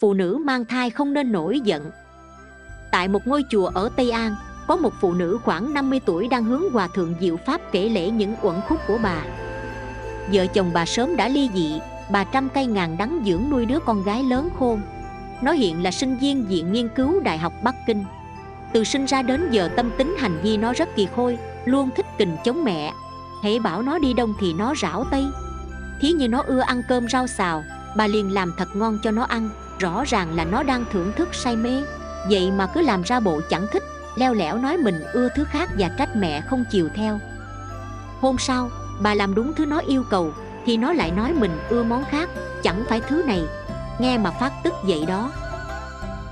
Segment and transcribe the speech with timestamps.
[0.00, 1.90] phụ nữ mang thai không nên nổi giận.
[2.90, 4.34] Tại một ngôi chùa ở tây an,
[4.66, 8.10] có một phụ nữ khoảng 50 tuổi đang hướng hòa thượng diệu pháp kể lễ
[8.10, 9.22] những uẩn khúc của bà.
[10.32, 11.80] Vợ chồng bà sớm đã ly dị,
[12.10, 14.80] bà trăm cây ngàn đắng dưỡng nuôi đứa con gái lớn khôn.
[15.42, 18.04] Nó hiện là sinh viên viện nghiên cứu đại học bắc kinh.
[18.72, 22.06] Từ sinh ra đến giờ tâm tính hành vi nó rất kỳ khôi, luôn thích
[22.18, 22.92] kình chống mẹ.
[23.42, 25.24] Hãy bảo nó đi đông thì nó rảo tây.
[26.00, 27.64] Thí như nó ưa ăn cơm rau xào,
[27.96, 31.28] bà liền làm thật ngon cho nó ăn rõ ràng là nó đang thưởng thức
[31.34, 31.82] say mê.
[32.30, 33.82] Vậy mà cứ làm ra bộ chẳng thích,
[34.16, 37.18] leo lẻo nói mình ưa thứ khác và trách mẹ không chiều theo.
[38.20, 40.32] Hôm sau, bà làm đúng thứ nó yêu cầu,
[40.66, 42.28] thì nó lại nói mình ưa món khác,
[42.62, 43.42] chẳng phải thứ này.
[43.98, 45.32] Nghe mà phát tức vậy đó.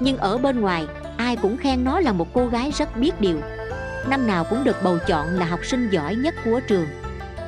[0.00, 3.40] Nhưng ở bên ngoài, ai cũng khen nó là một cô gái rất biết điều.
[4.08, 6.86] Năm nào cũng được bầu chọn là học sinh giỏi nhất của trường.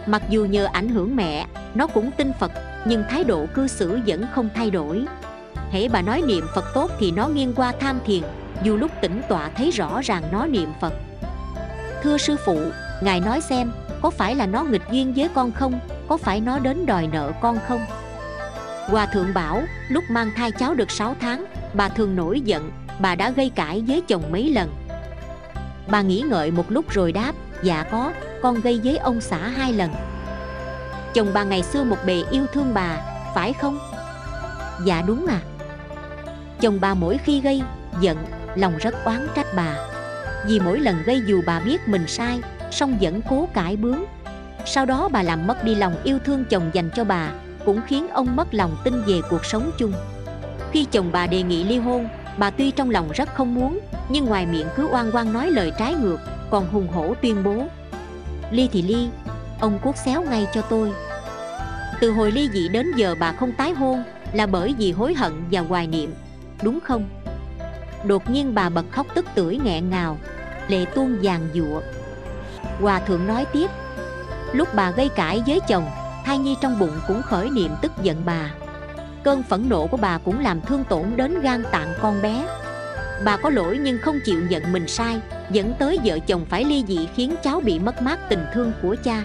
[0.06, 2.53] Mặc dù nhờ ảnh hưởng mẹ, nó cũng tin phật,
[2.84, 5.05] nhưng thái độ cư xử vẫn không thay đổi
[5.71, 8.23] hễ bà nói niệm phật tốt thì nó nghiêng qua tham thiền,
[8.63, 10.92] dù lúc tỉnh tọa thấy rõ ràng nó niệm phật.
[12.03, 12.61] Thưa sư phụ,
[13.03, 15.81] ngài nói xem, có phải là nó nghịch duyên với con không?
[16.09, 17.81] Có phải nó đến đòi nợ con không?
[18.87, 23.14] Hòa thượng bảo, lúc mang thai cháu được 6 tháng, bà thường nổi giận, bà
[23.14, 24.75] đã gây cãi với chồng mấy lần.
[25.91, 29.73] Bà nghĩ ngợi một lúc rồi đáp dạ có, con gây với ông xã hai
[29.73, 29.91] lần.
[31.14, 32.97] Chồng bà ngày xưa một bề yêu thương bà,
[33.35, 33.79] phải không?
[34.85, 35.41] Dạ đúng à
[36.61, 37.62] chồng bà mỗi khi gây
[38.01, 38.17] giận,
[38.55, 39.77] lòng rất oán trách bà.
[40.47, 44.05] Vì mỗi lần gây dù bà biết mình sai, song vẫn cố cãi bướng.
[44.67, 47.31] Sau đó bà làm mất đi lòng yêu thương chồng dành cho bà,
[47.64, 49.92] cũng khiến ông mất lòng tin về cuộc sống chung.
[50.73, 54.25] Khi chồng bà đề nghị ly hôn, bà tuy trong lòng rất không muốn, nhưng
[54.25, 56.19] ngoài miệng cứ oan oan nói lời trái ngược,
[56.51, 57.64] còn hùng hổ tuyên bố,
[58.51, 59.09] ly thì ly,
[59.61, 60.92] ông cuốc xéo ngay cho tôi.
[62.01, 65.33] Từ hồi ly dị đến giờ bà không tái hôn là bởi vì hối hận
[65.51, 66.14] và hoài niệm
[66.62, 67.09] đúng không?
[68.05, 70.19] Đột nhiên bà bật khóc tức tưởi nghẹn ngào,
[70.69, 71.81] lệ tuôn vàng dụa
[72.81, 73.70] hòa thượng nói tiếp,
[74.52, 75.91] lúc bà gây cãi với chồng,
[76.24, 78.51] thai nhi trong bụng cũng khởi niệm tức giận bà.
[79.24, 82.46] Cơn phẫn nộ của bà cũng làm thương tổn đến gan tạng con bé.
[83.25, 85.20] Bà có lỗi nhưng không chịu nhận mình sai,
[85.51, 88.96] dẫn tới vợ chồng phải ly dị khiến cháu bị mất mát tình thương của
[89.05, 89.23] cha.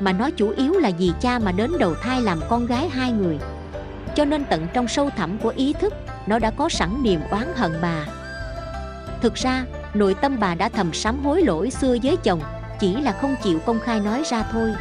[0.00, 3.12] Mà nó chủ yếu là vì cha mà đến đầu thai làm con gái hai
[3.12, 3.38] người.
[4.14, 5.94] Cho nên tận trong sâu thẳm của ý thức
[6.28, 8.06] nó đã có sẵn niềm oán hận bà.
[9.20, 12.40] Thực ra, nội tâm bà đã thầm sám hối lỗi xưa với chồng,
[12.80, 14.72] chỉ là không chịu công khai nói ra thôi.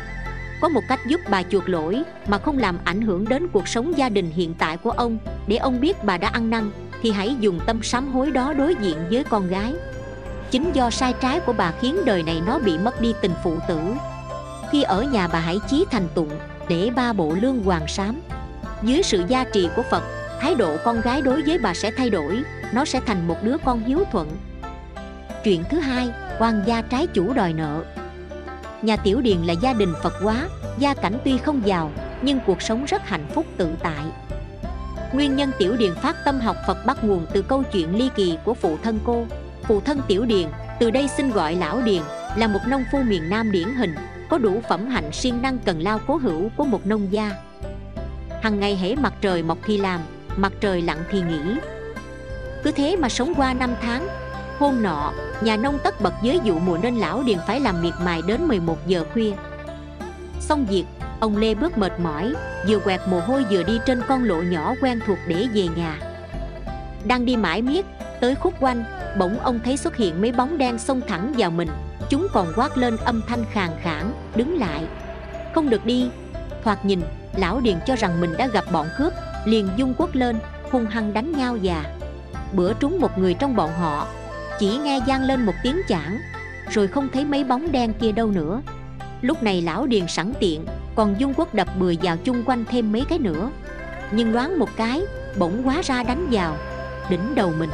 [0.62, 3.98] Có một cách giúp bà chuộc lỗi mà không làm ảnh hưởng đến cuộc sống
[3.98, 5.18] gia đình hiện tại của ông.
[5.48, 6.72] Để ông biết bà đã ăn năn,
[7.02, 9.74] thì hãy dùng tâm sám hối đó đối diện với con gái.
[10.52, 13.58] Chính do sai trái của bà khiến đời này nó bị mất đi tình phụ
[13.68, 13.80] tử.
[14.72, 16.30] Khi ở nhà bà hãy chí thành tụng
[16.70, 18.22] để ba bộ lương hoàng sám.
[18.84, 20.04] Dưới sự gia trì của phật
[20.42, 22.44] thái độ con gái đối với bà sẽ thay đổi,
[22.74, 24.30] nó sẽ thành một đứa con hiếu thuận.
[25.44, 26.10] Chuyện thứ hai,
[26.40, 27.84] quan gia trái chủ đòi nợ.
[28.82, 32.62] Nhà tiểu điền là gia đình phật hóa, gia cảnh tuy không giàu, nhưng cuộc
[32.62, 34.06] sống rất hạnh phúc tự tại.
[35.14, 38.38] Nguyên nhân tiểu điền phát tâm học phật bắt nguồn từ câu chuyện ly kỳ
[38.44, 39.26] của phụ thân cô.
[39.64, 40.48] Phụ thân tiểu điền,
[40.80, 42.02] từ đây xin gọi lão điền,
[42.36, 43.96] là một nông phu miền nam điển hình,
[44.30, 47.32] có đủ phẩm hạnh siêng năng cần lao cố hữu của một nông gia.
[48.42, 50.02] Hằng ngày hễ mặt trời mọc thì làm
[50.38, 51.58] mặt trời lặn thì nghỉ.
[52.64, 54.08] Cứ thế mà sống qua năm tháng
[54.60, 57.94] hôm nọ, nhà nông tất bật với vụ mùa nên lão điền phải làm miệt
[58.02, 59.32] mài đến 11 giờ khuya.
[60.40, 60.86] Xong việc,
[61.20, 62.34] ông lê bước mệt mỏi,
[62.68, 66.00] vừa quẹt mồ hôi vừa đi trên con lộ nhỏ quen thuộc để về nhà.
[67.06, 67.86] Đang đi mãi miết,
[68.22, 68.84] tới khúc quanh,
[69.20, 71.70] bỗng ông thấy xuất hiện mấy bóng đen xông thẳng vào mình.
[72.10, 74.84] Chúng còn quát lên âm thanh khàn khản đứng lại.
[75.56, 76.10] Không được đi,
[76.64, 77.02] thoạt nhìn,
[77.36, 79.14] lão điền cho rằng mình đã gặp bọn cướp
[79.48, 80.40] liền dung quất lên,
[80.72, 81.84] hung hăng đánh nhau già.
[82.54, 84.08] Bữa trúng một người trong bọn họ,
[84.60, 86.20] chỉ nghe gian lên một tiếng chảng,
[86.70, 88.62] rồi không thấy mấy bóng đen kia đâu nữa.
[89.22, 90.66] Lúc này lão điền sẵn tiện,
[90.96, 93.50] còn dung quốc đập bừa vào chung quanh thêm mấy cái nữa.
[94.12, 95.02] Nhưng đoán một cái,
[95.38, 96.58] bỗng quá ra đánh vào,
[97.10, 97.70] đỉnh đầu mình.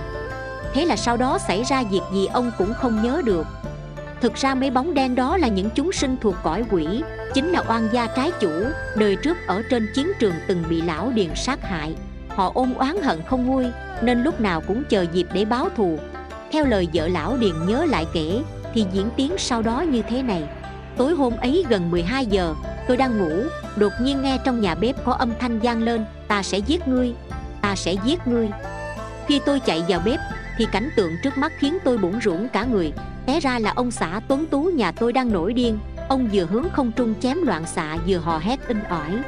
[0.74, 3.48] Thế là sau đó xảy ra việc gì ông cũng không nhớ được
[4.24, 7.04] thực ra mấy bóng đen đó là những chúng sinh thuộc cõi quỷ,
[7.34, 8.50] chính là oan gia trái chủ,
[8.96, 11.96] đời trước ở trên chiến trường từng bị lão điền sát hại.
[12.30, 13.66] Họ ôm oán hận không nguôi,
[14.02, 16.00] nên lúc nào cũng chờ dịp để báo thù.
[16.52, 18.42] Theo lời vợ lão điền nhớ lại kể,
[18.74, 20.44] thì diễn tiến sau đó như thế này.
[20.98, 22.56] Tối hôm ấy gần 12 giờ,
[22.88, 23.44] tôi đang ngủ,
[23.76, 27.14] đột nhiên nghe trong nhà bếp có âm thanh gian lên, ta sẽ giết ngươi,
[27.62, 28.50] ta sẽ giết ngươi.
[29.28, 30.20] Khi tôi chạy vào bếp,
[30.58, 32.94] thì cảnh tượng trước mắt khiến tôi bủn rủn cả người
[33.26, 35.80] té ra là ông xã tuấn tú nhà tôi đang nổi điên.
[36.10, 39.20] Ông vừa hướng không trung chém loạn xạ, vừa hò hét in ỏi.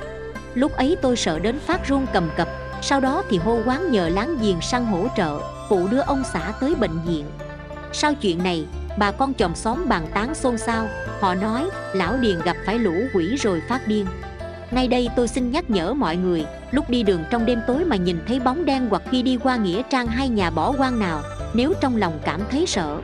[0.54, 2.48] Lúc ấy tôi sợ đến phát run cầm cập.
[2.82, 5.40] Sau đó thì hô quán nhờ láng giềng sang hỗ trợ,
[5.70, 7.26] phụ đưa ông xã tới bệnh viện.
[7.94, 8.66] Sau chuyện này,
[8.98, 10.88] bà con chồng xóm bàn tán xôn xao.
[11.20, 14.06] Họ nói, lão điền gặp phải lũ quỷ rồi phát điên.
[14.72, 17.96] Nay đây tôi xin nhắc nhở mọi người, lúc đi đường trong đêm tối mà
[17.96, 21.22] nhìn thấy bóng đen hoặc khi đi qua nghĩa trang hay nhà bỏ quan nào,
[21.54, 22.98] nếu trong lòng cảm thấy sợ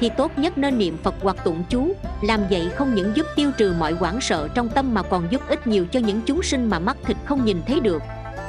[0.00, 1.92] thì tốt nhất nên niệm phật hoặc tụng chú.
[2.22, 5.40] Làm vậy không những giúp tiêu trừ mọi hoảng sợ trong tâm mà còn giúp
[5.48, 8.02] ích nhiều cho những chúng sinh mà mắt thịt không nhìn thấy được.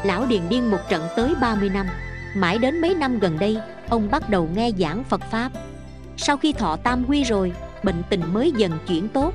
[0.03, 1.87] Lão điền điên một trận tới 30 năm.
[2.35, 3.57] Mãi đến mấy năm gần đây,
[3.89, 5.51] ông bắt đầu nghe giảng phật pháp.
[6.17, 7.51] Sau khi thọ tam quy rồi,
[7.83, 9.33] bệnh tình mới dần chuyển tốt.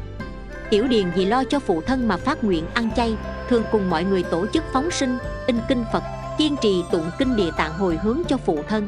[0.71, 3.17] Tiểu điền vì lo cho phụ thân mà phát nguyện ăn chay,
[3.49, 6.03] thường cùng mọi người tổ chức phóng sinh, in kinh phật,
[6.39, 8.87] kiên trì tụng kinh địa tạng hồi hướng cho phụ thân.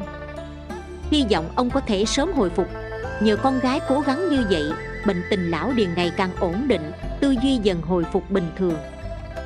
[1.11, 2.67] Hy vọng ông có thể sớm hồi phục
[3.21, 4.71] nhờ con gái cố gắng như vậy,
[5.05, 8.77] bệnh tình lão điền ngày càng ổn định, tư duy dần hồi phục bình thường.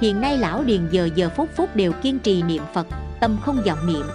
[0.01, 2.88] Hiện nay lão điền giờ giờ phút phút đều kiên trì niệm phật,
[3.19, 4.06] tâm không vọng niệm.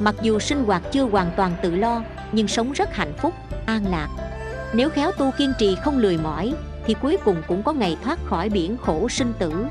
[0.00, 2.02] Mặc dù sinh hoạt chưa hoàn toàn tự lo,
[2.32, 3.34] nhưng sống rất hạnh phúc,
[3.66, 4.08] an lạc.
[4.74, 6.54] Nếu khéo tu kiên trì không lười mỏi,
[6.86, 9.66] thì cuối cùng cũng có ngày thoát khỏi biển khổ sinh tử.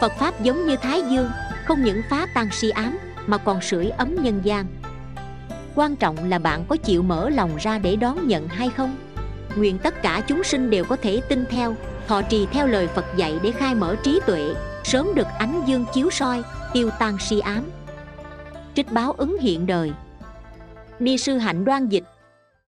[0.00, 1.30] Phật pháp giống như thái dương,
[1.64, 4.66] không những phá tan si ám, mà còn sưởi ấm nhân gian
[5.74, 8.96] quan trọng là bạn có chịu mở lòng ra để đón nhận hay không?
[9.56, 11.74] Nguyện tất cả chúng sinh đều có thể tin theo,
[12.06, 14.54] thọ trì theo lời phật dạy để khai mở trí tuệ,
[14.84, 16.42] sớm được ánh dương chiếu soi,
[16.72, 17.64] tiêu tan si ám.
[18.74, 19.92] Trích báo ứng hiện đời.
[20.98, 22.04] Ni sư hạnh đoan dịch